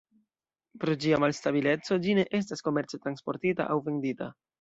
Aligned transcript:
Pro 0.83 0.93
ĝia 1.03 1.19
malstabileco 1.23 1.97
ĝi 2.05 2.15
ne 2.21 2.23
estas 2.39 2.65
komerce 2.69 3.01
transportita 3.05 3.69
aŭ 3.75 3.79
vendita. 3.91 4.31